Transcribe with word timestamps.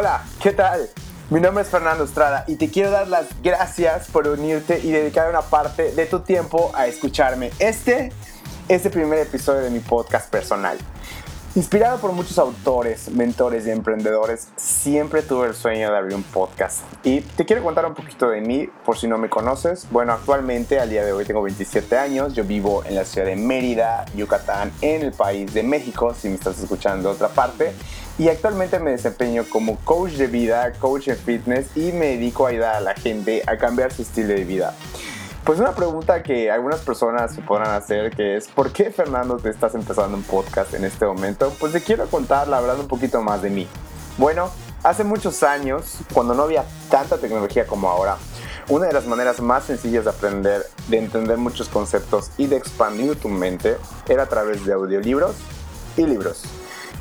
Hola, 0.00 0.22
¿qué 0.40 0.52
tal? 0.52 0.88
Mi 1.28 1.40
nombre 1.40 1.64
es 1.64 1.70
Fernando 1.70 2.04
Estrada 2.04 2.44
y 2.46 2.54
te 2.54 2.70
quiero 2.70 2.92
dar 2.92 3.08
las 3.08 3.26
gracias 3.42 4.06
por 4.06 4.28
unirte 4.28 4.78
y 4.78 4.92
dedicar 4.92 5.28
una 5.28 5.40
parte 5.40 5.90
de 5.90 6.06
tu 6.06 6.20
tiempo 6.20 6.70
a 6.72 6.86
escucharme. 6.86 7.50
Este 7.58 8.12
es 8.68 8.86
el 8.86 8.92
primer 8.92 9.18
episodio 9.18 9.62
de 9.62 9.70
mi 9.70 9.80
podcast 9.80 10.30
personal. 10.30 10.78
Inspirado 11.54 11.98
por 11.98 12.12
muchos 12.12 12.38
autores, 12.38 13.10
mentores 13.10 13.66
y 13.66 13.70
emprendedores, 13.70 14.48
siempre 14.56 15.22
tuve 15.22 15.48
el 15.48 15.54
sueño 15.54 15.90
de 15.90 15.96
abrir 15.96 16.14
un 16.14 16.22
podcast. 16.22 16.80
Y 17.02 17.22
te 17.22 17.46
quiero 17.46 17.64
contar 17.64 17.86
un 17.86 17.94
poquito 17.94 18.28
de 18.28 18.42
mí, 18.42 18.68
por 18.84 18.98
si 18.98 19.08
no 19.08 19.16
me 19.16 19.30
conoces. 19.30 19.86
Bueno, 19.90 20.12
actualmente, 20.12 20.78
al 20.78 20.90
día 20.90 21.04
de 21.04 21.12
hoy, 21.12 21.24
tengo 21.24 21.42
27 21.42 21.96
años. 21.96 22.34
Yo 22.34 22.44
vivo 22.44 22.84
en 22.84 22.94
la 22.94 23.04
ciudad 23.04 23.26
de 23.26 23.34
Mérida, 23.34 24.04
Yucatán, 24.14 24.70
en 24.82 25.02
el 25.02 25.12
país 25.12 25.52
de 25.54 25.62
México, 25.62 26.14
si 26.14 26.28
me 26.28 26.34
estás 26.34 26.60
escuchando 26.60 27.08
de 27.08 27.14
otra 27.14 27.28
parte. 27.28 27.72
Y 28.18 28.28
actualmente 28.28 28.78
me 28.78 28.90
desempeño 28.90 29.44
como 29.48 29.76
coach 29.78 30.12
de 30.12 30.26
vida, 30.26 30.72
coach 30.74 31.08
en 31.08 31.16
fitness 31.16 31.76
y 31.76 31.92
me 31.92 32.06
dedico 32.06 32.46
a 32.46 32.50
ayudar 32.50 32.74
a 32.74 32.80
la 32.80 32.94
gente 32.94 33.42
a 33.46 33.56
cambiar 33.56 33.92
su 33.92 34.02
estilo 34.02 34.28
de 34.34 34.44
vida. 34.44 34.74
Pues 35.44 35.60
una 35.60 35.72
pregunta 35.72 36.22
que 36.22 36.50
algunas 36.50 36.80
personas 36.80 37.34
se 37.34 37.40
podrán 37.40 37.70
hacer 37.70 38.14
que 38.14 38.36
es 38.36 38.48
¿por 38.48 38.70
qué 38.70 38.90
Fernando 38.90 39.38
te 39.38 39.48
estás 39.48 39.74
empezando 39.74 40.16
un 40.16 40.22
podcast 40.22 40.74
en 40.74 40.84
este 40.84 41.06
momento? 41.06 41.52
Pues 41.58 41.72
te 41.72 41.80
quiero 41.80 42.06
contar 42.06 42.48
la 42.48 42.60
verdad 42.60 42.78
un 42.78 42.88
poquito 42.88 43.22
más 43.22 43.40
de 43.40 43.50
mí. 43.50 43.66
Bueno, 44.18 44.50
hace 44.82 45.04
muchos 45.04 45.42
años, 45.42 45.98
cuando 46.12 46.34
no 46.34 46.42
había 46.42 46.64
tanta 46.90 47.18
tecnología 47.18 47.66
como 47.66 47.88
ahora, 47.88 48.16
una 48.68 48.86
de 48.86 48.92
las 48.92 49.06
maneras 49.06 49.40
más 49.40 49.64
sencillas 49.64 50.04
de 50.04 50.10
aprender, 50.10 50.66
de 50.88 50.98
entender 50.98 51.38
muchos 51.38 51.68
conceptos 51.70 52.30
y 52.36 52.46
de 52.46 52.56
expandir 52.56 53.16
tu 53.16 53.28
mente 53.28 53.78
era 54.08 54.24
a 54.24 54.28
través 54.28 54.66
de 54.66 54.74
audiolibros 54.74 55.34
y 55.96 56.02
libros. 56.02 56.42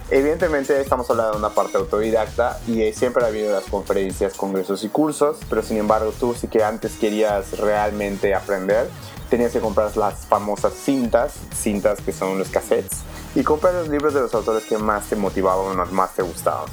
Evidentemente 0.10 0.80
estamos 0.80 1.10
hablando 1.10 1.34
de 1.34 1.38
una 1.40 1.50
parte 1.50 1.78
autodidacta 1.78 2.62
y 2.66 2.94
siempre 2.94 3.26
ha 3.26 3.28
habido 3.28 3.52
las 3.52 3.66
conferencias, 3.66 4.36
congresos 4.36 4.86
y 4.86 4.90
cursos, 4.90 5.38
pero 5.50 5.62
sin 5.62 5.76
embargo 5.76 6.14
tú 6.18 6.34
sí 6.34 6.48
que 6.48 6.64
antes 6.64 6.94
querías 6.94 7.58
realmente 7.60 8.34
aprender, 8.34 8.90
tenías 9.30 9.52
que 9.52 9.60
comprar 9.60 9.98
las 9.98 10.26
famosas 10.26 10.72
cintas, 10.74 11.34
cintas 11.54 12.00
que 12.00 12.14
son 12.14 12.40
los 12.40 12.48
cassettes, 12.48 13.00
y 13.36 13.44
comprar 13.44 13.74
los 13.74 13.90
libros 13.90 14.14
de 14.14 14.22
los 14.22 14.34
autores 14.34 14.64
que 14.64 14.78
más 14.78 15.08
te 15.08 15.18
motivaban 15.18 15.78
o 15.78 15.86
más 15.88 16.14
te 16.14 16.22
gustaban. 16.22 16.70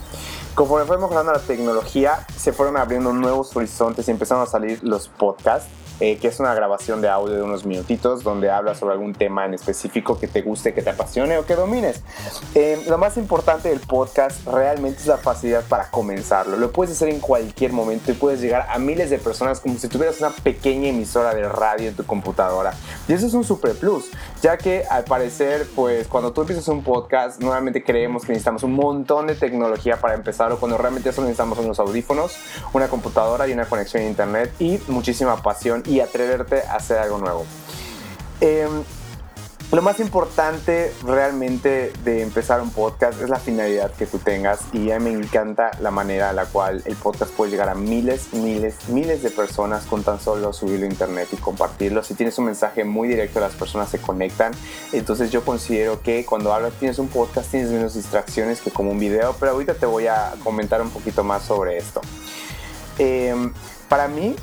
Conforme 0.55 0.87
fue 0.87 0.99
mejorando 0.99 1.33
la 1.33 1.41
tecnología, 1.41 2.25
se 2.37 2.53
fueron 2.53 2.77
abriendo 2.77 3.13
nuevos 3.13 3.57
horizontes 3.57 4.07
y 4.07 4.13
empezaron 4.13 4.45
a 4.45 4.47
salir 4.47 4.79
los 4.85 5.09
podcasts 5.09 5.69
eh, 6.01 6.19
que 6.19 6.29
es 6.29 6.41
una 6.41 6.55
grabación 6.55 7.01
de 7.01 7.09
audio 7.09 7.35
de 7.35 7.43
unos 7.43 7.65
minutitos 7.65 8.23
donde 8.23 8.51
hablas 8.51 8.79
sobre 8.79 8.95
algún 8.95 9.15
tema 9.15 9.45
en 9.45 9.55
específico 9.55 10.19
que 10.19 10.27
te 10.27 10.43
guste, 10.43 10.75
que 10.75 10.83
te 10.83 10.91
apasione 10.91 11.39
o 11.39 11.47
que 11.47 11.55
domines. 11.55 12.03
Eh, 12.55 12.83
lo 12.89 12.99
más 12.99 13.17
importante 13.17 13.69
del 13.69 13.81
podcast 13.81 14.47
realmente 14.47 15.01
es 15.01 15.07
la 15.07 15.19
facilidad 15.19 15.65
para 15.69 15.91
comenzarlo. 15.91 16.57
Lo 16.57 16.73
puedes 16.73 16.95
hacer 16.95 17.09
en 17.09 17.21
cualquier 17.21 17.73
momento 17.73 18.11
y 18.11 18.15
puedes 18.15 18.41
llegar 18.41 18.67
a 18.71 18.79
miles 18.79 19.11
de 19.11 19.19
personas 19.19 19.61
como 19.61 19.79
si 19.79 19.89
tuvieras 19.89 20.19
una 20.21 20.31
pequeña 20.31 20.89
emisora 20.89 21.35
de 21.35 21.49
radio 21.49 21.89
en 21.89 21.97
tu 21.97 22.05
computadora. 22.05 22.75
Y 23.09 23.13
eso 23.13 23.27
es 23.27 23.35
un 23.35 23.45
super 23.45 23.75
plus, 23.75 24.11
ya 24.45 24.59
que 24.59 24.85
al 24.91 25.05
parecer, 25.05 25.67
pues 25.75 26.07
cuando 26.07 26.35
tú 26.35 26.43
empiezas 26.43 26.69
un 26.69 26.85
podcast, 26.85 27.41
nuevamente 27.41 27.83
creemos 27.83 28.27
que 28.27 28.33
necesitamos 28.33 28.63
un 28.63 28.75
montón 28.75 29.27
de 29.27 29.37
tecnología 29.37 29.97
para 29.97 30.13
empezar 30.13 30.53
o 30.53 30.59
cuando 30.59 30.77
realmente 30.77 31.09
eso 31.09 31.23
necesitamos 31.23 31.59
unos 31.61 31.79
audífonos, 31.79 32.37
una 32.75 32.89
computadora 32.89 33.49
y 33.49 33.55
una 33.55 33.65
conexión 33.65 34.03
a 34.03 34.07
internet 34.07 34.53
y 34.59 34.79
muchísima 34.89 35.43
pasión 35.43 35.83
y 35.87 36.01
atreverte 36.01 36.61
a 36.61 36.75
hacer 36.75 36.99
algo 36.99 37.17
nuevo. 37.17 37.47
Em, 38.43 38.85
lo 39.75 39.83
más 39.83 39.99
importante 39.99 40.93
realmente 41.05 41.93
de 42.05 42.23
empezar 42.23 42.61
un 42.61 42.71
podcast 42.71 43.21
es 43.21 43.29
la 43.29 43.39
finalidad 43.39 43.91
que 43.93 44.07
tú 44.07 44.19
tengas 44.19 44.61
y 44.73 44.91
a 44.91 45.01
mí 45.01 45.11
me 45.11 45.25
encanta 45.25 45.71
la 45.81 45.91
manera 45.91 46.31
en 46.31 46.37
la 46.37 46.45
cual 46.45 46.83
el 46.85 46.95
podcast 46.97 47.33
puede 47.33 47.51
llegar 47.51 47.69
a 47.69 47.75
miles, 47.75 48.33
miles, 48.35 48.89
miles 48.89 49.23
de 49.23 49.31
personas 49.31 49.85
con 49.87 50.05
tan 50.05 50.21
solo 50.21 50.53
subirlo 50.53 50.87
a 50.87 50.91
internet 50.91 51.29
y 51.33 51.37
compartirlo. 51.37 52.05
Si 52.05 52.15
tienes 52.15 52.39
un 52.39 52.45
mensaje 52.45 52.85
muy 52.85 53.09
directo, 53.09 53.41
las 53.41 53.55
personas 53.55 53.89
se 53.89 53.99
conectan. 53.99 54.53
Entonces 54.93 55.31
yo 55.31 55.45
considero 55.45 56.01
que 56.03 56.25
cuando 56.25 56.53
hablas, 56.53 56.75
tienes 56.75 56.99
un 56.99 57.09
podcast, 57.09 57.51
tienes 57.51 57.71
menos 57.71 57.95
distracciones 57.95 58.61
que 58.61 58.71
como 58.71 58.91
un 58.91 58.99
video, 58.99 59.35
pero 59.41 59.53
ahorita 59.53 59.75
te 59.75 59.87
voy 59.87 60.07
a 60.07 60.35
comentar 60.45 60.83
un 60.83 60.91
poquito 60.91 61.25
más 61.25 61.43
sobre 61.43 61.79
esto. 61.79 62.01
Em, 62.99 63.53
para 63.89 64.09
mí, 64.09 64.37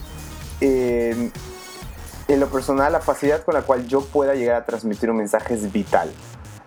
en 2.31 2.40
lo 2.40 2.47
personal, 2.47 2.92
la 2.92 3.02
facilidad 3.02 3.44
con 3.44 3.53
la 3.53 3.62
cual 3.62 3.88
yo 3.88 4.02
pueda 4.02 4.36
llegar 4.36 4.56
a 4.56 4.66
transmitir 4.66 5.09
un 5.09 5.18
mensaje 5.18 5.53
es 5.53 5.72
vital. 5.72 6.12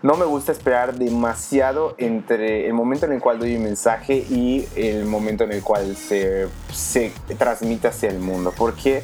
No 0.03 0.17
me 0.17 0.27
gusta 0.27 0.53
esperar 0.53 0.97
demasiado 0.97 1.95
entre 1.97 2.67
el 2.67 2.75
momento 2.75 3.07
en 3.07 3.13
el 3.13 3.21
cual 3.23 3.39
doy 3.39 3.57
un 3.57 3.63
mensaje 3.63 4.17
y 4.29 4.69
el 4.77 5.07
momento 5.07 5.45
en 5.45 5.53
el 5.53 5.63
cual 5.63 5.97
se, 5.97 6.49
se 6.71 7.11
transmite 7.39 7.89
hacia 7.89 8.11
el 8.11 8.19
mundo. 8.19 8.53
¿Por 8.53 8.75
qué? 8.75 9.03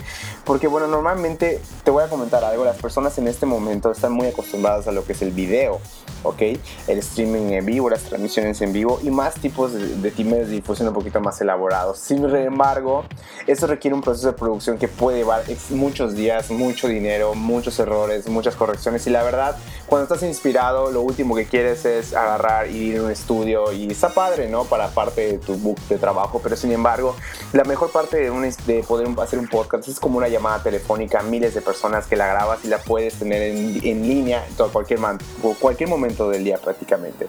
Porque, 0.50 0.66
bueno, 0.66 0.88
normalmente 0.88 1.62
te 1.84 1.92
voy 1.92 2.02
a 2.02 2.08
comentar 2.08 2.42
algo. 2.42 2.64
Las 2.64 2.76
personas 2.76 3.16
en 3.18 3.28
este 3.28 3.46
momento 3.46 3.92
están 3.92 4.10
muy 4.10 4.26
acostumbradas 4.26 4.88
a 4.88 4.90
lo 4.90 5.04
que 5.04 5.12
es 5.12 5.22
el 5.22 5.30
video 5.30 5.80
¿ok? 6.22 6.42
El 6.86 6.98
streaming 6.98 7.52
en 7.52 7.64
vivo, 7.66 7.88
las 7.90 8.02
transmisiones 8.02 8.60
en 8.60 8.72
vivo 8.72 9.00
y 9.02 9.10
más 9.10 9.34
tipos 9.34 9.72
de, 9.72 9.96
de 9.96 10.10
de 10.10 10.46
difusión 10.46 10.88
un 10.88 10.94
poquito 10.94 11.20
más 11.20 11.40
elaborados. 11.40 11.98
Sin 11.98 12.24
embargo, 12.24 13.04
eso 13.46 13.66
requiere 13.66 13.94
un 13.94 14.02
proceso 14.02 14.28
de 14.28 14.32
producción 14.34 14.76
que 14.76 14.88
puede 14.88 15.18
llevar 15.18 15.44
muchos 15.70 16.14
días, 16.14 16.50
mucho 16.50 16.88
dinero, 16.88 17.34
muchos 17.34 17.78
errores, 17.78 18.28
muchas 18.28 18.54
correcciones 18.54 19.06
y 19.06 19.10
la 19.10 19.22
verdad, 19.22 19.56
cuando 19.86 20.04
estás 20.04 20.28
inspirado, 20.28 20.90
lo 20.90 21.00
último 21.00 21.34
que 21.34 21.46
quieres 21.46 21.84
es 21.84 22.14
agarrar 22.14 22.68
y 22.70 22.76
ir 22.76 22.98
a 22.98 23.04
un 23.04 23.10
estudio 23.10 23.72
y 23.72 23.90
está 23.90 24.10
padre, 24.10 24.48
¿no? 24.48 24.64
Para 24.64 24.88
parte 24.88 25.32
de 25.32 25.38
tu 25.38 25.54
book 25.54 25.78
de 25.88 25.96
trabajo, 25.96 26.40
pero 26.42 26.56
sin 26.56 26.72
embargo, 26.72 27.16
la 27.52 27.64
mejor 27.64 27.90
parte 27.90 28.18
de, 28.18 28.54
de 28.66 28.82
poder 28.82 29.08
hacer 29.20 29.38
un 29.38 29.48
podcast 29.48 29.88
es 29.88 29.98
como 29.98 30.18
una 30.18 30.28
llamada 30.28 30.39
telefónica 30.62 31.22
miles 31.22 31.54
de 31.54 31.60
personas 31.60 32.06
que 32.06 32.16
la 32.16 32.26
grabas 32.26 32.64
y 32.64 32.68
la 32.68 32.78
puedes 32.78 33.14
tener 33.14 33.42
en, 33.42 33.80
en 33.82 34.02
línea 34.02 34.44
en 34.48 34.54
cualquier 35.58 35.88
momento 35.88 36.28
del 36.28 36.44
día 36.44 36.58
prácticamente. 36.58 37.28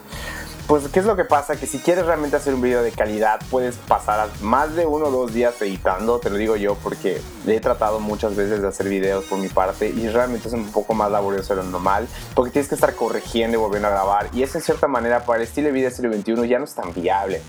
Pues, 0.68 0.88
¿qué 0.88 1.00
es 1.00 1.06
lo 1.06 1.18
que 1.18 1.26
pasa? 1.26 1.58
Que 1.58 1.68
si 1.68 1.80
quieres 1.80 2.06
realmente 2.06 2.38
hacer 2.38 2.54
un 2.54 2.62
video 2.62 2.82
de 2.82 2.92
calidad, 2.92 3.42
puedes 3.50 3.76
pasar 3.76 4.30
más 4.42 4.74
de 4.76 4.86
uno 4.86 5.08
o 5.08 5.12
dos 5.12 5.34
días 5.34 5.62
editando, 5.62 6.20
te 6.20 6.30
lo 6.30 6.38
digo 6.38 6.56
yo 6.56 6.76
porque 6.76 7.22
he 7.46 7.60
tratado 7.60 8.00
muchas 8.00 8.36
veces 8.38 8.62
de 8.62 8.68
hacer 8.70 8.88
videos 8.88 9.26
por 9.26 9.38
mi 9.40 9.50
parte 9.50 9.90
y 9.90 10.08
realmente 10.08 10.48
es 10.48 10.54
un 10.54 10.72
poco 10.72 10.94
más 10.94 11.12
laborioso 11.12 11.56
de 11.56 11.64
lo 11.64 11.70
normal, 11.70 12.08
porque 12.36 12.52
tienes 12.52 12.70
que 12.70 12.76
estar 12.76 12.96
corrigiendo 12.96 13.58
y 13.58 13.60
volviendo 13.60 13.90
a 13.90 13.92
grabar. 13.92 14.30
Y 14.34 14.44
eso 14.44 14.58
en 14.58 14.64
cierta 14.64 14.88
manera 14.88 15.26
para 15.26 15.42
el 15.42 15.48
estilo 15.48 15.68
de 15.68 15.74
vida 15.74 15.90
del 15.90 15.96
siglo 15.96 16.14
XXI 16.14 16.48
ya 16.48 16.60
no 16.60 16.66
es 16.66 16.74
tan 16.74 16.94
viable. 16.94 17.42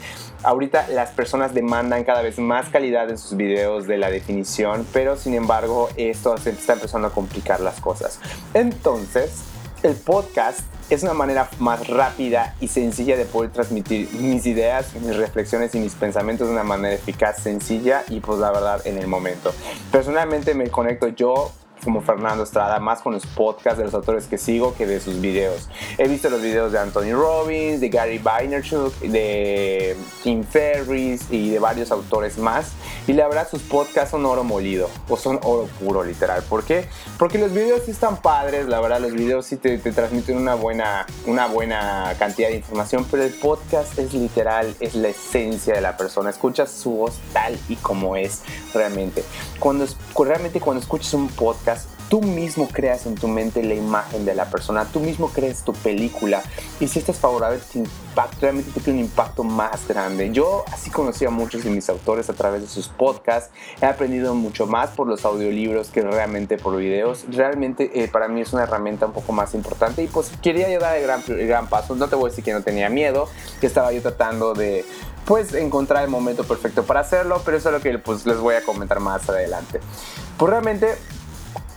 Ahorita 0.42 0.88
las 0.88 1.10
personas 1.10 1.54
demandan 1.54 2.02
cada 2.02 2.22
vez 2.22 2.40
más 2.40 2.70
calidad 2.70 3.08
en 3.08 3.18
sus 3.18 3.36
videos 3.36 3.86
de 3.86 3.98
la 3.98 4.10
definición, 4.10 4.84
pero 4.92 5.16
sin 5.16 5.34
embargo 5.34 5.88
esto 5.96 6.34
está 6.34 6.72
empezando 6.72 7.06
a 7.06 7.10
complicar 7.12 7.60
las 7.60 7.80
cosas. 7.80 8.18
Entonces, 8.52 9.44
el 9.82 9.94
podcast 9.94 10.60
es 10.90 11.02
una 11.02 11.14
manera 11.14 11.48
más 11.58 11.88
rápida 11.88 12.54
y 12.60 12.68
sencilla 12.68 13.16
de 13.16 13.24
poder 13.24 13.50
transmitir 13.50 14.12
mis 14.12 14.46
ideas, 14.46 14.94
mis 14.94 15.16
reflexiones 15.16 15.74
y 15.74 15.78
mis 15.78 15.94
pensamientos 15.94 16.48
de 16.48 16.52
una 16.52 16.64
manera 16.64 16.94
eficaz, 16.94 17.42
sencilla 17.42 18.04
y 18.08 18.20
pues 18.20 18.38
la 18.38 18.50
verdad 18.50 18.86
en 18.86 18.98
el 18.98 19.06
momento. 19.06 19.52
Personalmente 19.90 20.54
me 20.54 20.68
conecto 20.68 21.08
yo 21.08 21.52
como 21.82 22.00
Fernando 22.02 22.44
Estrada, 22.44 22.78
más 22.80 23.00
con 23.00 23.12
los 23.12 23.26
podcasts 23.26 23.78
de 23.78 23.84
los 23.84 23.94
autores 23.94 24.26
que 24.26 24.38
sigo 24.38 24.74
que 24.74 24.86
de 24.86 25.00
sus 25.00 25.20
videos. 25.20 25.68
He 25.98 26.08
visto 26.08 26.30
los 26.30 26.40
videos 26.40 26.72
de 26.72 26.78
Anthony 26.78 27.12
Robbins, 27.12 27.80
de 27.80 27.88
Gary 27.88 28.18
Vaynerchuk, 28.18 28.98
de 29.00 29.96
Tim 30.22 30.44
Ferriss 30.44 31.26
y 31.30 31.50
de 31.50 31.58
varios 31.58 31.90
autores 31.90 32.38
más. 32.38 32.72
Y 33.06 33.12
la 33.14 33.26
verdad 33.26 33.48
sus 33.50 33.62
podcasts 33.62 34.12
son 34.12 34.24
oro 34.26 34.44
molido, 34.44 34.88
o 35.08 35.16
son 35.16 35.40
oro 35.42 35.68
puro 35.80 36.04
literal. 36.04 36.42
¿Por 36.48 36.64
qué? 36.64 36.88
Porque 37.18 37.38
los 37.38 37.52
videos 37.52 37.82
sí 37.84 37.90
están 37.90 38.20
padres, 38.20 38.66
la 38.66 38.80
verdad 38.80 39.00
los 39.00 39.12
videos 39.12 39.46
sí 39.46 39.56
te, 39.56 39.78
te 39.78 39.92
transmiten 39.92 40.36
una 40.36 40.54
buena, 40.54 41.06
una 41.26 41.46
buena 41.46 42.14
cantidad 42.18 42.48
de 42.48 42.56
información, 42.56 43.06
pero 43.10 43.24
el 43.24 43.32
podcast 43.32 43.98
es 43.98 44.14
literal, 44.14 44.74
es 44.80 44.94
la 44.94 45.08
esencia 45.08 45.74
de 45.74 45.80
la 45.80 45.96
persona. 45.96 46.30
Escuchas 46.30 46.70
su 46.70 46.92
voz 46.92 47.14
tal 47.32 47.58
y 47.68 47.76
como 47.76 48.16
es 48.16 48.42
realmente. 48.74 49.24
Cuando, 49.58 49.86
realmente 50.18 50.60
cuando 50.60 50.80
escuchas 50.80 51.14
un 51.14 51.28
podcast, 51.28 51.71
tú 52.12 52.20
mismo 52.20 52.68
creas 52.68 53.06
en 53.06 53.14
tu 53.14 53.26
mente 53.26 53.62
la 53.62 53.72
imagen 53.72 54.26
de 54.26 54.34
la 54.34 54.44
persona, 54.50 54.84
tú 54.84 55.00
mismo 55.00 55.30
crees 55.30 55.62
tu 55.62 55.72
película 55.72 56.42
y 56.78 56.86
si 56.86 56.98
estás 56.98 57.16
favorable 57.16 57.58
te 57.72 57.78
impacta, 57.78 58.36
realmente 58.38 58.70
te 58.70 58.80
tiene 58.80 58.98
un 58.98 59.06
impacto 59.06 59.44
más 59.44 59.88
grande. 59.88 60.30
Yo 60.30 60.62
así 60.70 60.90
conocí 60.90 61.24
a 61.24 61.30
muchos 61.30 61.64
de 61.64 61.70
mis 61.70 61.88
autores 61.88 62.28
a 62.28 62.34
través 62.34 62.60
de 62.60 62.68
sus 62.68 62.88
podcasts, 62.88 63.50
he 63.80 63.86
aprendido 63.86 64.34
mucho 64.34 64.66
más 64.66 64.90
por 64.90 65.06
los 65.06 65.24
audiolibros 65.24 65.88
que 65.88 66.02
realmente 66.02 66.58
por 66.58 66.76
videos. 66.76 67.24
Realmente 67.30 67.90
eh, 67.94 68.08
para 68.08 68.28
mí 68.28 68.42
es 68.42 68.52
una 68.52 68.64
herramienta 68.64 69.06
un 69.06 69.14
poco 69.14 69.32
más 69.32 69.54
importante 69.54 70.02
y 70.02 70.06
pues 70.06 70.32
quería 70.42 70.68
yo 70.70 70.80
dar 70.80 70.98
el 70.98 71.04
gran, 71.04 71.22
gran 71.26 71.66
paso. 71.70 71.94
No 71.94 72.08
te 72.08 72.16
voy 72.16 72.26
a 72.26 72.28
decir 72.28 72.44
que 72.44 72.52
no 72.52 72.60
tenía 72.60 72.90
miedo, 72.90 73.26
que 73.58 73.66
estaba 73.66 73.90
yo 73.90 74.02
tratando 74.02 74.52
de 74.52 74.84
pues 75.24 75.54
encontrar 75.54 76.04
el 76.04 76.10
momento 76.10 76.44
perfecto 76.44 76.82
para 76.82 77.00
hacerlo, 77.00 77.40
pero 77.42 77.56
eso 77.56 77.70
es 77.70 77.74
lo 77.74 77.80
que 77.80 77.98
pues 77.98 78.26
les 78.26 78.36
voy 78.36 78.56
a 78.56 78.62
comentar 78.62 79.00
más 79.00 79.30
adelante. 79.30 79.80
Pues 80.36 80.50
realmente 80.50 80.88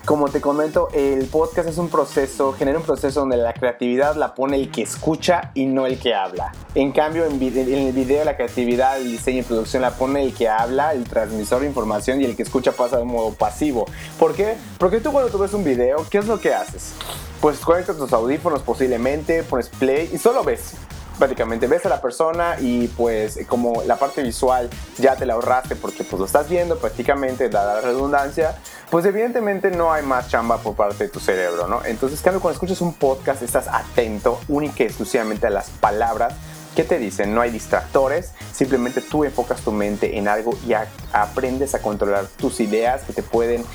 como 0.05 0.29
te 0.29 0.39
comento, 0.39 0.89
el 0.93 1.25
podcast 1.25 1.67
es 1.67 1.79
un 1.79 1.89
proceso, 1.89 2.53
genera 2.53 2.77
un 2.77 2.85
proceso 2.85 3.21
donde 3.21 3.37
la 3.37 3.53
creatividad 3.53 4.15
la 4.15 4.35
pone 4.35 4.55
el 4.57 4.71
que 4.71 4.83
escucha 4.83 5.51
y 5.55 5.65
no 5.65 5.87
el 5.87 5.99
que 5.99 6.13
habla. 6.13 6.53
En 6.75 6.91
cambio, 6.91 7.25
en, 7.25 7.41
el 7.41 7.91
video 7.91 8.23
la 8.23 8.35
creatividad, 8.35 8.97
el 8.97 9.11
diseño 9.11 9.39
y 9.39 9.43
producción 9.43 9.81
la 9.81 9.91
pone 9.91 10.21
el 10.23 10.33
que 10.33 10.47
habla, 10.47 10.93
el 10.93 11.05
transmisor 11.05 11.61
de 11.61 11.67
información 11.67 12.21
y 12.21 12.25
el 12.25 12.35
que 12.35 12.43
escucha 12.43 12.71
pasa 12.71 12.97
de 12.97 13.03
modo 13.03 13.33
pasivo. 13.33 13.85
¿Por 14.19 14.35
qué? 14.35 14.55
Porque 14.77 15.01
tú 15.01 15.11
cuando 15.11 15.31
tú 15.31 15.39
ves 15.39 15.53
un 15.53 15.63
video, 15.63 16.05
¿qué 16.09 16.19
es 16.19 16.27
lo 16.27 16.39
que 16.39 16.53
haces? 16.53 16.93
Pues 17.41 17.59
conectas 17.59 17.97
tus 17.97 18.13
audífonos 18.13 18.61
posiblemente, 18.61 19.41
pones 19.43 19.69
play 19.69 20.09
y 20.13 20.17
solo 20.19 20.43
ves 20.43 20.75
prácticamente 21.17 21.67
ves 21.67 21.85
a 21.85 21.89
la 21.89 22.01
persona 22.01 22.57
y 22.59 22.87
pues 22.89 23.39
como 23.47 23.83
la 23.83 23.95
parte 23.97 24.21
visual 24.21 24.69
ya 24.97 25.15
te 25.15 25.25
la 25.25 25.33
ahorraste 25.33 25.75
porque 25.75 26.03
pues 26.03 26.19
lo 26.19 26.25
estás 26.25 26.49
viendo 26.49 26.77
prácticamente, 26.77 27.49
dada 27.49 27.75
la 27.75 27.81
redundancia, 27.81 28.57
pues 28.95 29.03
evidentemente 29.07 29.71
no 29.71 29.91
hay 29.91 30.03
más 30.03 30.29
chamba 30.29 30.59
por 30.59 30.73
parte 30.73 31.03
de 31.03 31.09
tu 31.09 31.19
cerebro, 31.19 31.67
¿no? 31.67 31.83
Entonces, 31.83 32.21
cambio, 32.21 32.39
cuando 32.39 32.53
escuchas 32.53 32.79
un 32.79 32.93
podcast 32.93 33.41
estás 33.41 33.67
atento 33.67 34.39
única 34.47 34.83
y 34.83 34.85
exclusivamente 34.85 35.45
a 35.47 35.49
las 35.49 35.69
palabras 35.69 36.33
que 36.77 36.85
te 36.85 36.97
dicen, 36.97 37.35
no 37.35 37.41
hay 37.41 37.51
distractores, 37.51 38.31
simplemente 38.53 39.01
tú 39.01 39.25
enfocas 39.25 39.59
tu 39.59 39.73
mente 39.73 40.17
en 40.17 40.29
algo 40.29 40.57
y 40.65 40.71
aprendes 41.11 41.75
a 41.75 41.81
controlar 41.81 42.27
tus 42.37 42.61
ideas 42.61 43.01
que 43.03 43.11
te 43.11 43.21
pueden, 43.21 43.65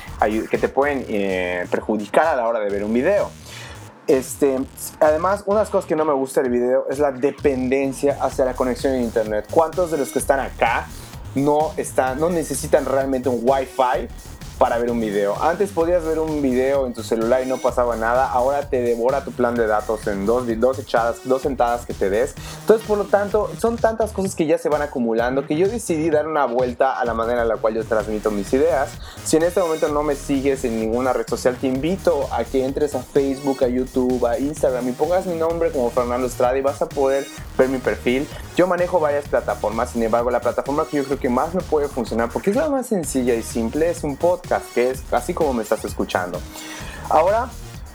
que 0.49 0.57
te 0.57 0.69
pueden 0.69 1.05
eh, 1.07 1.67
perjudicar 1.69 2.25
a 2.25 2.35
la 2.35 2.47
hora 2.47 2.59
de 2.59 2.71
ver 2.71 2.83
un 2.83 2.91
video. 2.91 3.29
Este, 4.07 4.57
además, 4.99 5.43
unas 5.45 5.69
cosas 5.69 5.87
que 5.87 5.95
no 5.95 6.03
me 6.03 6.13
gusta 6.13 6.41
del 6.41 6.49
video 6.49 6.87
es 6.89 6.97
la 6.97 7.11
dependencia 7.11 8.17
hacia 8.21 8.43
la 8.43 8.55
conexión 8.55 8.93
a 8.93 8.97
internet. 8.97 9.45
¿Cuántos 9.51 9.91
de 9.91 9.99
los 9.99 10.09
que 10.09 10.17
están 10.17 10.39
acá 10.39 10.87
no, 11.35 11.73
están, 11.77 12.19
no 12.19 12.31
necesitan 12.31 12.85
realmente 12.85 13.29
un 13.29 13.41
Wi-Fi 13.43 14.07
para 14.61 14.77
ver 14.77 14.91
un 14.91 15.01
video. 15.01 15.41
Antes 15.41 15.71
podías 15.71 16.03
ver 16.05 16.19
un 16.19 16.39
video 16.39 16.85
en 16.85 16.93
tu 16.93 17.01
celular 17.01 17.41
y 17.43 17.47
no 17.47 17.57
pasaba 17.57 17.95
nada, 17.95 18.29
ahora 18.29 18.69
te 18.69 18.79
devora 18.79 19.23
tu 19.23 19.31
plan 19.31 19.55
de 19.55 19.65
datos 19.65 20.05
en 20.05 20.27
dos, 20.27 20.43
dos 20.59 20.77
echadas, 20.77 21.21
dos 21.23 21.41
sentadas 21.41 21.87
que 21.87 21.95
te 21.95 22.11
des. 22.11 22.35
Entonces, 22.59 22.87
por 22.87 22.99
lo 22.99 23.05
tanto, 23.05 23.49
son 23.59 23.77
tantas 23.77 24.11
cosas 24.11 24.35
que 24.35 24.45
ya 24.45 24.59
se 24.59 24.69
van 24.69 24.83
acumulando 24.83 25.47
que 25.47 25.57
yo 25.57 25.67
decidí 25.67 26.11
dar 26.11 26.27
una 26.27 26.45
vuelta 26.45 26.99
a 26.99 27.03
la 27.05 27.15
manera 27.15 27.41
en 27.41 27.47
la 27.47 27.57
cual 27.57 27.73
yo 27.73 27.83
transmito 27.85 28.29
mis 28.29 28.53
ideas. 28.53 28.91
Si 29.23 29.35
en 29.35 29.41
este 29.41 29.61
momento 29.61 29.87
no 29.87 30.03
me 30.03 30.13
sigues 30.13 30.63
en 30.63 30.79
ninguna 30.79 31.11
red 31.11 31.25
social, 31.27 31.57
te 31.59 31.65
invito 31.65 32.27
a 32.31 32.43
que 32.43 32.63
entres 32.63 32.93
a 32.93 33.01
Facebook, 33.01 33.63
a 33.63 33.67
YouTube, 33.67 34.23
a 34.27 34.37
Instagram 34.37 34.89
y 34.89 34.91
pongas 34.91 35.25
mi 35.25 35.37
nombre 35.37 35.71
como 35.71 35.89
Fernando 35.89 36.27
Estrada 36.27 36.55
y 36.55 36.61
vas 36.61 36.83
a 36.83 36.87
poder 36.87 37.25
ver 37.57 37.67
mi 37.67 37.79
perfil. 37.79 38.27
Yo 38.55 38.67
manejo 38.67 38.99
varias 38.99 39.27
plataformas, 39.27 39.89
sin 39.89 40.03
embargo, 40.03 40.29
la 40.29 40.39
plataforma 40.39 40.85
que 40.85 40.97
yo 40.97 41.03
creo 41.03 41.17
que 41.17 41.29
más 41.29 41.55
me 41.55 41.61
puede 41.61 41.87
funcionar 41.87 42.29
porque 42.31 42.51
es 42.51 42.55
la 42.55 42.69
más 42.69 42.85
sencilla 42.85 43.33
y 43.33 43.41
simple 43.41 43.89
es 43.89 44.03
un 44.03 44.17
podcast 44.17 44.50
que 44.73 44.91
es 44.91 45.01
así 45.11 45.33
como 45.33 45.53
me 45.53 45.63
estás 45.63 45.85
escuchando. 45.85 46.39
Ahora, 47.09 47.49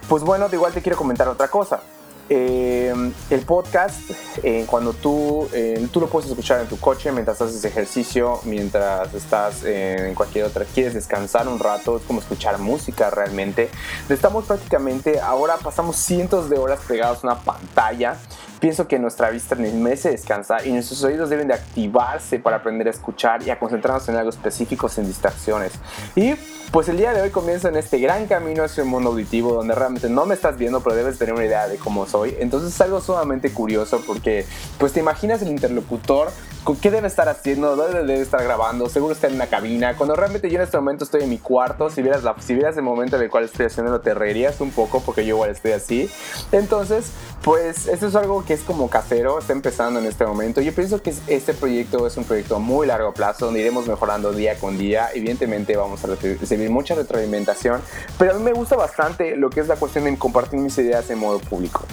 pues 0.08 0.22
bueno, 0.22 0.48
de 0.48 0.56
igual 0.56 0.72
te 0.72 0.82
quiero 0.82 0.96
comentar 0.96 1.28
otra 1.28 1.48
cosa. 1.48 1.80
Eh, 2.28 2.92
el 3.30 3.40
podcast, 3.42 4.10
eh, 4.42 4.64
cuando 4.66 4.92
tú, 4.94 5.48
eh, 5.52 5.86
tú 5.92 6.00
lo 6.00 6.08
puedes 6.08 6.28
escuchar 6.28 6.60
en 6.60 6.66
tu 6.66 6.76
coche 6.78 7.12
mientras 7.12 7.40
haces 7.40 7.64
ejercicio, 7.64 8.40
mientras 8.44 9.14
estás 9.14 9.62
en 9.64 10.12
cualquier 10.14 10.46
otra, 10.46 10.64
quieres 10.64 10.94
descansar 10.94 11.46
un 11.46 11.60
rato, 11.60 11.96
es 11.96 12.02
como 12.02 12.18
escuchar 12.18 12.58
música 12.58 13.10
realmente. 13.10 13.70
Estamos 14.08 14.44
prácticamente, 14.46 15.20
ahora 15.20 15.56
pasamos 15.56 15.96
cientos 15.96 16.50
de 16.50 16.58
horas 16.58 16.80
pegados 16.88 17.22
a 17.22 17.28
una 17.28 17.38
pantalla 17.38 18.16
Pienso 18.60 18.88
que 18.88 18.98
nuestra 18.98 19.30
vista 19.30 19.54
merece 19.54 20.10
descansar 20.10 20.66
y 20.66 20.72
nuestros 20.72 21.02
oídos 21.04 21.28
deben 21.28 21.48
de 21.48 21.54
activarse 21.54 22.38
para 22.38 22.56
aprender 22.56 22.86
a 22.86 22.90
escuchar 22.90 23.42
y 23.42 23.50
a 23.50 23.58
concentrarnos 23.58 24.08
en 24.08 24.16
algo 24.16 24.30
específico 24.30 24.88
sin 24.88 25.06
distracciones. 25.06 25.72
Y 26.14 26.34
pues 26.72 26.88
el 26.88 26.96
día 26.96 27.12
de 27.12 27.22
hoy 27.22 27.30
comienza 27.30 27.68
en 27.68 27.76
este 27.76 27.98
gran 27.98 28.26
camino 28.26 28.64
hacia 28.64 28.82
el 28.82 28.88
mundo 28.88 29.10
auditivo 29.10 29.54
donde 29.54 29.74
realmente 29.74 30.08
no 30.08 30.26
me 30.26 30.34
estás 30.34 30.58
viendo 30.58 30.80
pero 30.80 30.96
debes 30.96 31.18
tener 31.18 31.34
una 31.34 31.44
idea 31.44 31.68
de 31.68 31.76
cómo 31.76 32.06
soy. 32.06 32.34
Entonces 32.38 32.74
es 32.74 32.80
algo 32.80 33.00
sumamente 33.00 33.52
curioso 33.52 34.02
porque 34.06 34.46
pues 34.78 34.92
te 34.92 35.00
imaginas 35.00 35.42
el 35.42 35.48
interlocutor 35.48 36.30
¿Qué 36.74 36.90
debe 36.90 37.06
estar 37.06 37.28
haciendo? 37.28 37.76
¿Dónde 37.76 38.00
debe 38.00 38.20
estar 38.20 38.42
grabando? 38.42 38.88
Seguro 38.88 39.12
está 39.12 39.28
en 39.28 39.34
una 39.34 39.46
cabina. 39.46 39.96
Cuando 39.96 40.16
realmente 40.16 40.50
yo 40.50 40.56
en 40.56 40.62
este 40.62 40.76
momento 40.76 41.04
estoy 41.04 41.22
en 41.22 41.30
mi 41.30 41.38
cuarto, 41.38 41.90
si 41.90 42.02
vieras, 42.02 42.24
la, 42.24 42.34
si 42.40 42.54
vieras 42.54 42.76
el 42.76 42.82
momento 42.82 43.14
en 43.16 43.22
el 43.22 43.30
cual 43.30 43.44
estoy 43.44 43.66
haciendo, 43.66 44.00
te 44.00 44.14
reirías 44.14 44.60
un 44.60 44.72
poco 44.72 45.00
porque 45.00 45.24
yo 45.24 45.36
igual 45.36 45.50
estoy 45.50 45.72
así. 45.72 46.10
Entonces, 46.50 47.12
pues 47.42 47.86
esto 47.86 48.08
es 48.08 48.16
algo 48.16 48.44
que 48.46 48.54
es 48.54 48.62
como 48.62 48.88
casero, 48.88 49.38
está 49.38 49.52
empezando 49.52 50.00
en 50.00 50.06
este 50.06 50.24
momento. 50.24 50.60
Yo 50.60 50.72
pienso 50.72 51.02
que 51.02 51.12
este 51.26 51.52
proyecto 51.52 52.06
es 52.06 52.16
un 52.16 52.24
proyecto 52.24 52.56
a 52.56 52.58
muy 52.58 52.86
largo 52.86 53.12
plazo, 53.12 53.46
donde 53.46 53.60
iremos 53.60 53.86
mejorando 53.86 54.32
día 54.32 54.58
con 54.58 54.78
día. 54.78 55.10
Evidentemente 55.12 55.76
vamos 55.76 56.02
a 56.04 56.08
recibir 56.08 56.70
mucha 56.70 56.94
retroalimentación, 56.94 57.82
pero 58.18 58.32
a 58.32 58.34
mí 58.34 58.42
me 58.42 58.52
gusta 58.52 58.76
bastante 58.76 59.36
lo 59.36 59.50
que 59.50 59.60
es 59.60 59.68
la 59.68 59.76
cuestión 59.76 60.04
de 60.04 60.16
compartir 60.16 60.60
mis 60.60 60.78
ideas 60.78 61.10
en 61.10 61.18
modo 61.18 61.40
público. 61.40 61.84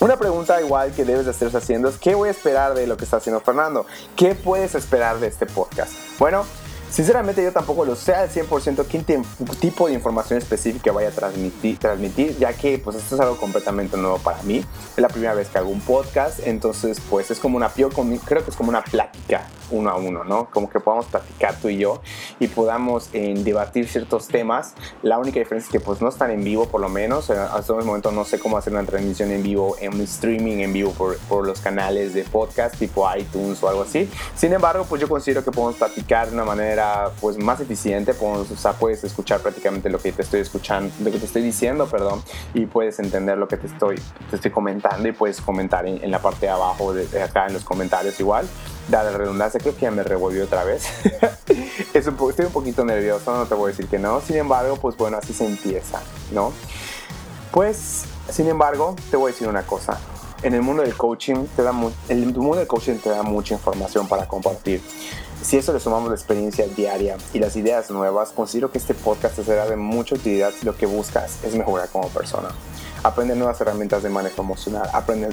Una 0.00 0.18
pregunta 0.18 0.60
igual 0.60 0.92
que 0.92 1.04
debes 1.04 1.24
de 1.24 1.30
estarse 1.30 1.56
haciendo 1.56 1.88
es 1.88 1.96
¿qué 1.96 2.14
voy 2.14 2.28
a 2.28 2.32
esperar 2.32 2.74
de 2.74 2.86
lo 2.86 2.98
que 2.98 3.04
está 3.04 3.16
haciendo 3.16 3.40
Fernando? 3.40 3.86
¿Qué 4.14 4.34
puedes 4.34 4.74
esperar 4.74 5.20
de 5.20 5.28
este 5.28 5.46
podcast? 5.46 5.92
Bueno, 6.18 6.44
Sinceramente 6.90 7.42
yo 7.42 7.52
tampoco 7.52 7.84
lo 7.84 7.94
sé 7.96 8.14
al 8.14 8.30
100% 8.30 8.86
qué 8.86 9.22
tipo 9.60 9.88
de 9.88 9.94
información 9.94 10.38
específica 10.38 10.92
vaya 10.92 11.08
a 11.08 11.12
transmitir, 11.12 11.78
transmitir, 11.78 12.36
ya 12.38 12.52
que 12.52 12.78
pues 12.78 12.96
esto 12.96 13.16
es 13.16 13.20
algo 13.20 13.36
completamente 13.36 13.96
nuevo 13.96 14.18
para 14.18 14.42
mí. 14.42 14.64
Es 14.96 14.98
la 14.98 15.08
primera 15.08 15.34
vez 15.34 15.48
que 15.48 15.58
hago 15.58 15.68
un 15.68 15.80
podcast, 15.80 16.40
entonces 16.44 17.00
pues 17.10 17.30
es 17.30 17.38
como 17.38 17.56
una, 17.56 17.68
creo 17.68 18.44
que 18.44 18.50
es 18.50 18.56
como 18.56 18.70
una 18.70 18.82
plática 18.82 19.46
uno 19.70 19.90
a 19.90 19.96
uno, 19.96 20.24
¿no? 20.24 20.48
Como 20.50 20.70
que 20.70 20.80
podamos 20.80 21.06
platicar 21.06 21.56
tú 21.56 21.68
y 21.68 21.78
yo 21.78 22.00
y 22.38 22.46
podamos 22.48 23.10
eh, 23.12 23.34
debatir 23.36 23.88
ciertos 23.88 24.28
temas. 24.28 24.74
La 25.02 25.18
única 25.18 25.38
diferencia 25.38 25.66
es 25.66 25.72
que 25.72 25.80
pues 25.80 26.00
no 26.00 26.08
están 26.08 26.30
en 26.30 26.44
vivo 26.44 26.66
por 26.66 26.80
lo 26.80 26.88
menos. 26.88 27.30
hasta 27.30 27.72
el 27.76 27.84
momento 27.84 28.12
no 28.12 28.24
sé 28.24 28.38
cómo 28.38 28.56
hacer 28.56 28.72
una 28.72 28.84
transmisión 28.84 29.30
en 29.32 29.42
vivo, 29.42 29.76
en 29.80 30.00
streaming 30.02 30.58
en 30.58 30.72
vivo 30.72 30.92
por, 30.92 31.18
por 31.28 31.46
los 31.46 31.60
canales 31.60 32.14
de 32.14 32.24
podcast 32.24 32.76
tipo 32.76 33.08
iTunes 33.16 33.62
o 33.62 33.68
algo 33.68 33.82
así. 33.82 34.08
Sin 34.34 34.52
embargo, 34.52 34.86
pues 34.88 35.00
yo 35.00 35.08
considero 35.08 35.44
que 35.44 35.50
podemos 35.50 35.76
platicar 35.76 36.28
de 36.28 36.34
una 36.34 36.44
manera 36.44 36.75
pues 37.20 37.38
más 37.38 37.60
eficiente, 37.60 38.14
pues, 38.14 38.50
o 38.50 38.56
sea, 38.56 38.72
puedes 38.72 39.02
escuchar 39.04 39.40
prácticamente 39.40 39.90
lo 39.90 39.98
que 39.98 40.12
te 40.12 40.22
estoy 40.22 40.40
escuchando, 40.40 40.92
lo 41.02 41.10
que 41.10 41.18
te 41.18 41.26
estoy 41.26 41.42
diciendo, 41.42 41.86
perdón, 41.86 42.22
y 42.54 42.66
puedes 42.66 42.98
entender 42.98 43.38
lo 43.38 43.48
que 43.48 43.56
te 43.56 43.66
estoy, 43.66 43.96
te 44.30 44.36
estoy 44.36 44.50
comentando 44.50 45.08
y 45.08 45.12
puedes 45.12 45.40
comentar 45.40 45.86
en, 45.86 46.10
la 46.10 46.20
parte 46.20 46.46
de 46.46 46.52
abajo, 46.52 46.92
de, 46.92 47.22
acá 47.22 47.46
en 47.46 47.54
los 47.54 47.64
comentarios 47.64 48.18
igual. 48.20 48.48
Dada 48.88 49.10
la 49.10 49.18
redundancia, 49.18 49.58
creo 49.58 49.74
que 49.74 49.82
ya 49.82 49.90
me 49.90 50.04
revolvió 50.04 50.44
otra 50.44 50.64
vez. 50.64 50.86
es 51.94 52.06
un, 52.06 52.16
estoy 52.30 52.46
un 52.46 52.52
poquito 52.52 52.84
nervioso, 52.84 53.36
no 53.36 53.46
te 53.46 53.54
voy 53.54 53.68
a 53.68 53.70
decir 53.72 53.88
que 53.88 53.98
no. 53.98 54.20
Sin 54.20 54.36
embargo, 54.36 54.76
pues 54.76 54.96
bueno, 54.96 55.16
así 55.16 55.32
se 55.32 55.44
empieza, 55.44 56.00
¿no? 56.32 56.52
Pues, 57.50 58.04
sin 58.30 58.48
embargo, 58.48 58.94
te 59.10 59.16
voy 59.16 59.30
a 59.30 59.32
decir 59.32 59.48
una 59.48 59.62
cosa 59.62 59.98
en 60.42 60.54
el 60.54 60.62
mundo 60.62 60.82
del 60.82 60.94
coaching 60.96 61.46
te 61.56 61.62
da 61.62 61.72
el 62.08 62.32
mundo 62.34 62.56
del 62.56 62.66
coaching 62.66 62.96
te 62.96 63.10
da 63.10 63.22
mucha 63.22 63.54
información 63.54 64.06
para 64.06 64.26
compartir. 64.28 64.82
Si 65.42 65.56
eso 65.56 65.72
le 65.72 65.80
sumamos 65.80 66.08
la 66.08 66.14
experiencia 66.14 66.66
diaria 66.66 67.16
y 67.32 67.38
las 67.38 67.54
ideas 67.56 67.90
nuevas, 67.90 68.30
considero 68.30 68.72
que 68.72 68.78
este 68.78 68.94
podcast 68.94 69.36
te 69.36 69.44
será 69.44 69.66
de 69.66 69.76
mucha 69.76 70.14
utilidad 70.14 70.52
si 70.58 70.66
lo 70.66 70.76
que 70.76 70.86
buscas 70.86 71.38
es 71.44 71.54
mejorar 71.54 71.88
como 71.90 72.08
persona. 72.08 72.48
Aprender 73.02 73.36
nuevas 73.36 73.60
herramientas 73.60 74.02
de 74.02 74.08
manejo 74.08 74.42
emocional, 74.42 74.88
aprender, 74.92 75.32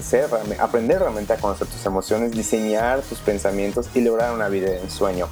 aprender 0.60 1.00
realmente 1.00 1.34
a 1.34 1.38
conocer 1.38 1.68
tus 1.68 1.84
emociones, 1.86 2.32
diseñar 2.32 3.02
tus 3.02 3.20
pensamientos 3.20 3.88
y 3.96 4.02
lograr 4.02 4.34
una 4.34 4.50
vida 4.50 4.70
de 4.70 4.82
ensueño. 4.82 5.28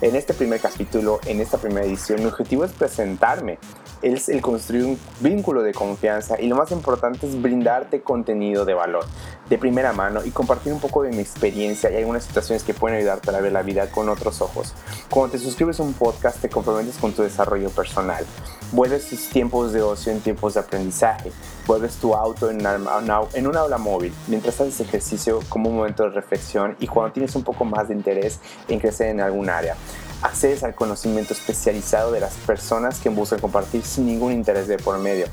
En 0.00 0.16
este 0.16 0.34
primer 0.34 0.60
capítulo, 0.60 1.20
en 1.24 1.40
esta 1.40 1.56
primera 1.56 1.86
edición, 1.86 2.20
mi 2.20 2.26
objetivo 2.26 2.64
es 2.64 2.72
presentarme. 2.72 3.58
Es 4.02 4.28
el 4.28 4.42
construir 4.42 4.84
un 4.84 4.98
vínculo 5.20 5.62
de 5.62 5.72
confianza 5.72 6.38
y 6.38 6.48
lo 6.48 6.56
más 6.56 6.72
importante 6.72 7.26
es 7.26 7.40
brindarte 7.40 8.02
contenido 8.02 8.64
de 8.64 8.74
valor 8.74 9.06
de 9.48 9.56
primera 9.56 9.92
mano 9.92 10.24
y 10.24 10.30
compartir 10.30 10.72
un 10.72 10.80
poco 10.80 11.02
de 11.02 11.10
mi 11.10 11.20
experiencia. 11.20 11.90
Y 11.90 11.96
algunas 11.96 12.24
situaciones 12.24 12.64
que 12.64 12.74
pueden 12.74 12.98
ayudarte 12.98 13.30
a 13.30 13.40
ver 13.40 13.52
la 13.52 13.62
vida 13.62 13.90
con 13.90 14.08
otros 14.08 14.42
ojos. 14.42 14.74
Cuando 15.08 15.32
te 15.32 15.38
suscribes 15.38 15.80
a 15.80 15.84
un 15.84 15.94
podcast 15.94 16.40
te 16.40 16.48
comprometes 16.48 16.96
con 16.98 17.12
tu 17.12 17.22
desarrollo 17.22 17.70
personal, 17.70 18.26
vuelves 18.72 19.08
tus 19.08 19.28
tiempos 19.28 19.72
de 19.72 19.80
ocio 19.80 20.12
en 20.12 20.20
tiempos 20.20 20.54
de 20.54 20.60
aprendizaje, 20.60 21.32
vuelves 21.66 21.96
tu 21.96 22.14
auto 22.14 22.50
en, 22.50 22.60
en 22.60 23.46
un 23.46 23.56
aula 23.56 23.78
móvil. 23.78 24.12
Mientras 24.26 24.60
haces 24.60 24.80
ejercicio 24.80 25.40
como 25.48 25.70
un 25.70 25.76
momento 25.76 26.02
de 26.02 26.10
reflexión 26.10 26.76
y 26.80 26.88
cuando 26.88 27.12
tienes 27.12 27.34
un 27.36 27.44
poco 27.44 27.64
más 27.64 27.88
de 27.88 27.94
interés 27.94 28.40
en 28.68 28.80
crecer 28.80 29.08
en 29.08 29.20
algún 29.20 29.48
área 29.48 29.76
accedes 30.24 30.64
al 30.64 30.74
conocimiento 30.74 31.34
especializado 31.34 32.10
de 32.10 32.20
las 32.20 32.32
personas 32.34 32.98
que 32.98 33.10
buscan 33.10 33.40
compartir 33.40 33.84
sin 33.84 34.06
ningún 34.06 34.32
interés 34.32 34.66
de 34.66 34.78
por 34.78 34.98
medio. 34.98 35.26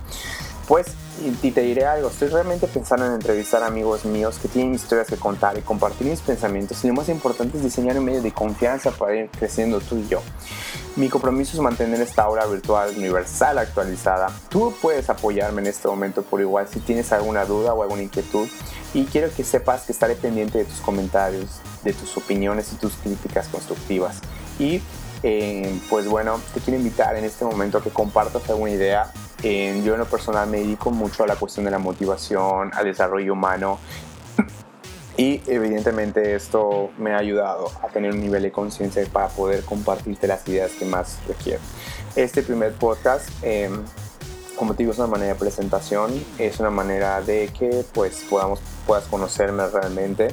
Pues, 0.68 0.88
y 1.22 1.52
te 1.52 1.62
diré 1.62 1.86
algo, 1.86 2.10
estoy 2.10 2.28
realmente 2.28 2.68
pensando 2.68 3.06
en 3.06 3.14
entrevistar 3.14 3.64
amigos 3.64 4.06
míos 4.06 4.38
que 4.42 4.48
tienen 4.48 4.74
historias 4.74 5.08
que 5.08 5.18
contar 5.18 5.58
y 5.58 5.62
compartir 5.62 6.08
mis 6.08 6.20
pensamientos 6.20 6.84
y 6.84 6.88
lo 6.88 6.94
más 6.94 7.10
importante 7.10 7.58
es 7.58 7.64
diseñar 7.64 7.98
un 7.98 8.06
medio 8.06 8.22
de 8.22 8.32
confianza 8.32 8.92
para 8.92 9.16
ir 9.16 9.30
creciendo 9.30 9.80
tú 9.80 9.98
y 9.98 10.08
yo. 10.08 10.22
Mi 10.98 11.10
compromiso 11.10 11.54
es 11.56 11.60
mantener 11.62 12.02
esta 12.02 12.24
aula 12.24 12.46
virtual 12.46 12.94
universal 12.98 13.58
actualizada. 13.60 14.28
Tú 14.50 14.74
puedes 14.82 15.10
apoyarme 15.10 15.62
en 15.62 15.68
este 15.68 15.88
momento 15.88 16.22
por 16.22 16.42
igual 16.42 16.68
si 16.68 16.80
tienes 16.80 17.12
alguna 17.12 17.46
duda 17.46 17.74
o 17.74 17.82
alguna 17.82 18.04
inquietud 18.04 18.48
y 18.94 19.06
quiero 19.06 19.34
que 19.34 19.44
sepas 19.44 19.84
que 19.84 19.94
estaré 19.94 20.16
pendiente 20.16 20.58
de 20.58 20.66
tus 20.66 20.80
comentarios, 20.80 21.62
de 21.84 21.94
tus 21.94 22.18
opiniones 22.18 22.74
y 22.74 22.76
tus 22.76 22.94
críticas 22.96 23.48
constructivas. 23.48 24.22
Y 24.62 24.82
eh, 25.24 25.80
pues 25.90 26.08
bueno, 26.08 26.40
te 26.54 26.62
quiero 26.62 26.78
invitar 26.78 27.16
en 27.16 27.26
este 27.26 27.44
momento 27.44 27.80
a 27.80 27.84
que 27.84 27.90
compartas 27.90 28.50
alguna 28.50 28.72
idea 28.72 29.12
yo 29.44 29.94
en 29.94 29.98
lo 29.98 30.06
personal 30.06 30.48
me 30.48 30.60
dedico 30.60 30.92
mucho 30.92 31.24
a 31.24 31.28
la 31.28 31.36
cuestión 31.36 31.66
de 31.66 31.72
la 31.72 31.80
motivación, 31.80 32.72
al 32.74 32.86
desarrollo 32.86 33.34
humano 33.34 33.80
y 35.18 35.42
evidentemente 35.48 36.36
esto 36.36 36.92
me 36.98 37.14
ha 37.14 37.18
ayudado 37.18 37.72
a 37.82 37.88
tener 37.88 38.12
un 38.12 38.22
nivel 38.22 38.44
de 38.44 38.52
conciencia 38.52 39.04
para 39.12 39.30
poder 39.30 39.64
compartirte 39.64 40.28
las 40.28 40.48
ideas 40.48 40.72
que 40.72 40.86
más 40.86 41.20
requiero. 41.28 41.60
Este 42.16 42.44
primer 42.44 42.74
podcast, 42.74 43.30
em, 43.42 43.84
como 44.62 44.76
te 44.76 44.84
digo, 44.84 44.92
es 44.92 45.00
una 45.00 45.08
manera 45.08 45.34
de 45.34 45.40
presentación, 45.40 46.12
es 46.38 46.60
una 46.60 46.70
manera 46.70 47.20
de 47.20 47.48
que 47.48 47.84
pues 47.96 48.24
podamos, 48.30 48.60
puedas 48.86 49.06
conocerme 49.06 49.66
realmente. 49.66 50.28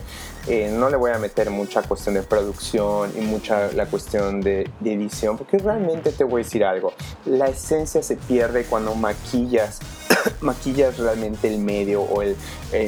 Eh, 0.47 0.71
no 0.71 0.91
le 0.91 0.99
voy 0.99 1.13
a 1.13 1.19
meter 1.19 1.49
mucha 1.49 1.81
cuestión 1.81 2.15
de 2.15 2.23
producción 2.23 3.11
y 3.17 3.23
mucha 3.23 3.73
la 3.73 3.87
cuestión 3.87 4.43
de, 4.43 4.71
de 4.81 4.93
edición, 4.93 5.39
porque 5.39 5.57
realmente 5.57 6.13
te 6.13 6.25
voy 6.25 6.43
a 6.43 6.45
decir 6.45 6.63
algo, 6.63 6.93
la 7.25 7.47
esencia 7.47 8.03
se 8.03 8.17
pierde 8.17 8.65
cuando 8.65 8.95
maquillas 8.95 9.79
maquillas 10.41 10.99
realmente 10.99 11.49
el 11.49 11.59
medio 11.59 12.03
o 12.03 12.23
el, 12.23 12.37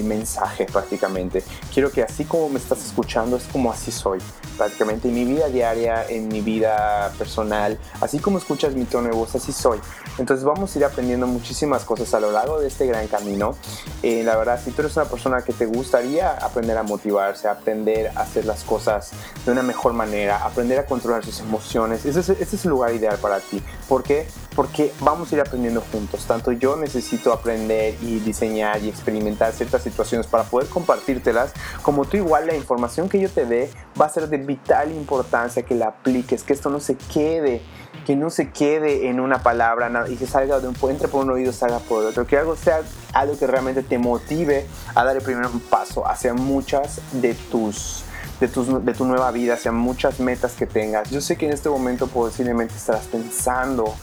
mensaje 0.04 0.66
prácticamente. 0.66 1.42
Quiero 1.72 1.90
que 1.90 2.02
así 2.02 2.24
como 2.24 2.48
me 2.48 2.58
estás 2.58 2.84
escuchando 2.84 3.36
es 3.36 3.44
como 3.44 3.72
así 3.72 3.90
soy. 3.90 4.18
Prácticamente 4.56 5.08
en 5.08 5.14
mi 5.14 5.24
vida 5.24 5.48
diaria, 5.48 6.06
en 6.06 6.28
mi 6.28 6.40
vida 6.40 7.12
personal, 7.18 7.78
así 8.00 8.18
como 8.18 8.38
escuchas 8.38 8.74
mi 8.74 8.84
tono 8.84 9.08
de 9.08 9.14
voz, 9.14 9.34
así 9.34 9.52
soy. 9.52 9.78
Entonces 10.18 10.44
vamos 10.44 10.74
a 10.74 10.78
ir 10.78 10.84
aprendiendo 10.84 11.26
muchísimas 11.26 11.84
cosas 11.84 12.12
a 12.12 12.20
lo 12.20 12.30
largo 12.30 12.60
de 12.60 12.68
este 12.68 12.86
gran 12.86 13.06
camino. 13.08 13.56
Eh, 14.02 14.22
la 14.22 14.36
verdad, 14.36 14.60
si 14.62 14.70
tú 14.70 14.82
eres 14.82 14.96
una 14.96 15.06
persona 15.06 15.42
que 15.42 15.52
te 15.52 15.66
gustaría 15.66 16.30
aprender 16.32 16.76
a 16.76 16.82
motivarse, 16.82 17.48
aprender 17.48 18.12
a 18.14 18.22
hacer 18.22 18.44
las 18.44 18.62
cosas 18.64 19.12
de 19.46 19.52
una 19.52 19.62
mejor 19.62 19.94
manera, 19.94 20.44
aprender 20.44 20.78
a 20.78 20.86
controlar 20.86 21.24
sus 21.24 21.40
emociones, 21.40 22.04
ese 22.04 22.20
es, 22.20 22.28
ese 22.28 22.56
es 22.56 22.64
el 22.64 22.70
lugar 22.70 22.94
ideal 22.94 23.16
para 23.18 23.40
ti. 23.40 23.62
¿Por 23.88 24.02
qué? 24.02 24.26
Porque 24.60 24.92
vamos 25.00 25.32
a 25.32 25.36
ir 25.36 25.40
aprendiendo 25.40 25.80
juntos. 25.80 26.26
Tanto 26.26 26.52
yo 26.52 26.76
necesito 26.76 27.32
aprender 27.32 27.94
y 28.02 28.18
diseñar 28.18 28.82
y 28.82 28.90
experimentar 28.90 29.54
ciertas 29.54 29.82
situaciones 29.82 30.26
para 30.26 30.44
poder 30.44 30.68
compartírtelas, 30.68 31.54
como 31.80 32.04
tú 32.04 32.18
igual 32.18 32.46
la 32.46 32.54
información 32.54 33.08
que 33.08 33.18
yo 33.18 33.30
te 33.30 33.46
dé 33.46 33.70
va 33.98 34.04
a 34.04 34.10
ser 34.10 34.28
de 34.28 34.36
vital 34.36 34.92
importancia 34.92 35.62
que 35.62 35.74
la 35.74 35.86
apliques, 35.86 36.42
que 36.42 36.52
esto 36.52 36.68
no 36.68 36.78
se 36.78 36.98
quede 36.98 37.62
que 38.04 38.16
no 38.16 38.28
se 38.28 38.50
quede 38.50 39.08
en 39.08 39.18
una 39.18 39.42
palabra 39.42 40.04
y 40.10 40.16
que 40.16 40.26
salga 40.26 40.60
de 40.60 40.68
un 40.68 40.76
entre 40.90 41.08
por 41.08 41.24
un 41.24 41.30
oído 41.30 41.52
salga 41.52 41.78
por 41.78 42.04
otro 42.04 42.26
que 42.26 42.36
algo 42.36 42.56
sea 42.56 42.80
algo 43.14 43.38
que 43.38 43.46
realmente 43.46 43.82
te 43.82 43.98
motive 43.98 44.66
a 44.94 45.04
dar 45.04 45.16
el 45.16 45.22
primer 45.22 45.46
paso 45.70 46.06
hacia 46.06 46.34
muchas 46.34 47.00
de 47.12 47.34
tus 47.34 48.04
de, 48.40 48.48
tus, 48.48 48.84
de 48.84 48.94
tu 48.94 49.04
nueva 49.04 49.30
vida, 49.30 49.54
hacia 49.54 49.70
muchas 49.70 50.18
metas 50.18 50.54
que 50.54 50.66
tengas. 50.66 51.10
Yo 51.10 51.20
sé 51.20 51.36
que 51.36 51.46
en 51.46 51.52
este 51.52 51.68
momento 51.68 52.06
posiblemente 52.06 52.74
estarás 52.74 53.04
pensando 53.04 53.94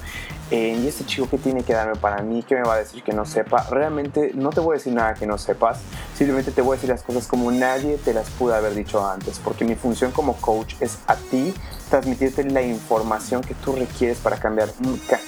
y 0.49 0.87
este 0.87 1.05
chico 1.05 1.29
que 1.29 1.37
tiene 1.37 1.63
que 1.63 1.73
darme 1.73 1.95
para 1.95 2.21
mí, 2.21 2.43
que 2.43 2.55
me 2.55 2.61
va 2.61 2.75
a 2.75 2.77
decir 2.77 3.03
que 3.03 3.13
no 3.13 3.25
sepa, 3.25 3.67
realmente 3.69 4.31
no 4.33 4.49
te 4.49 4.59
voy 4.59 4.75
a 4.75 4.77
decir 4.77 4.93
nada 4.93 5.13
que 5.13 5.27
no 5.27 5.37
sepas, 5.37 5.79
simplemente 6.15 6.51
te 6.51 6.61
voy 6.61 6.73
a 6.73 6.75
decir 6.75 6.89
las 6.89 7.03
cosas 7.03 7.27
como 7.27 7.51
nadie 7.51 7.97
te 7.97 8.13
las 8.13 8.29
pudo 8.29 8.55
haber 8.55 8.73
dicho 8.73 9.05
antes, 9.05 9.39
porque 9.39 9.65
mi 9.65 9.75
función 9.75 10.11
como 10.11 10.35
coach 10.37 10.75
es 10.79 10.99
a 11.07 11.15
ti 11.15 11.53
transmitirte 11.89 12.43
la 12.45 12.61
información 12.61 13.41
que 13.41 13.53
tú 13.55 13.73
requieres 13.73 14.17
para 14.19 14.37
cambiar, 14.37 14.69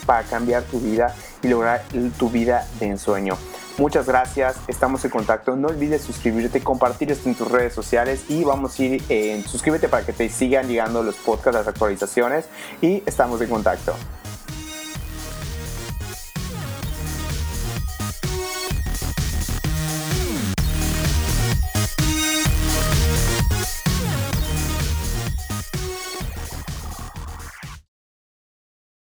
para 0.05 0.23
cambiar 0.23 0.63
tu 0.63 0.79
vida 0.79 1.13
y 1.41 1.47
lograr 1.47 1.83
tu 2.17 2.29
vida 2.29 2.67
de 2.79 2.87
ensueño. 2.87 3.37
Muchas 3.77 4.07
gracias, 4.07 4.57
estamos 4.67 5.05
en 5.05 5.11
contacto. 5.11 5.55
No 5.55 5.69
olvides 5.69 6.01
suscribirte, 6.01 6.61
compartir 6.61 7.11
esto 7.13 7.29
en 7.29 7.35
tus 7.35 7.49
redes 7.49 7.73
sociales 7.73 8.23
y 8.27 8.43
vamos 8.43 8.77
a 8.77 8.83
ir 8.83 9.03
en 9.07 9.45
suscríbete 9.45 9.87
para 9.87 10.05
que 10.05 10.11
te 10.11 10.27
sigan 10.27 10.67
llegando 10.67 11.01
los 11.01 11.15
podcasts, 11.15 11.53
las 11.53 11.67
actualizaciones 11.67 12.45
y 12.81 13.03
estamos 13.05 13.39
en 13.39 13.49
contacto. 13.49 13.93